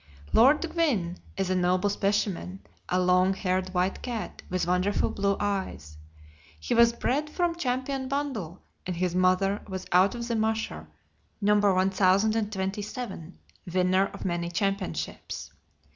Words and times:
Lord 0.33 0.67
Gwynne 0.67 1.17
is 1.37 1.51
a 1.51 1.55
noble 1.55 1.91
specimen, 1.91 2.61
a 2.89 2.99
long 2.99 3.35
haired 3.35 3.69
white 3.71 4.01
cat 4.01 4.41
with 4.49 4.65
wonderful 4.65 5.11
blue 5.11 5.37
eyes. 5.39 5.95
He 6.59 6.73
was 6.73 6.91
bred 6.91 7.29
from 7.29 7.53
Champion 7.53 8.07
Bundle, 8.07 8.63
and 8.87 8.95
his 8.95 9.13
mother 9.13 9.61
was 9.67 9.85
out 9.91 10.15
of 10.15 10.27
The 10.27 10.35
Masher, 10.35 10.87
No. 11.39 11.53
1027, 11.59 13.37
winner 13.71 14.07
of 14.07 14.25
many 14.25 14.49
championships. 14.49 15.53